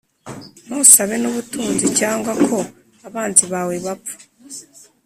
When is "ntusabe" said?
0.65-1.15